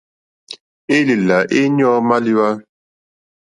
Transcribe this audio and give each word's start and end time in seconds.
Élèlà 0.95 1.37
éɲɔ̂ 1.59 1.93
màléwá. 2.07 2.47